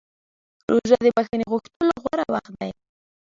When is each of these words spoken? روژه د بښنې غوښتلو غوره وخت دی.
روژه 0.71 0.97
د 1.05 1.07
بښنې 1.15 1.45
غوښتلو 1.51 1.93
غوره 2.03 2.25
وخت 2.33 2.51
دی. 2.59 2.71